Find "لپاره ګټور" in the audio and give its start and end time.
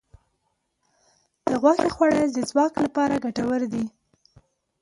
2.85-3.61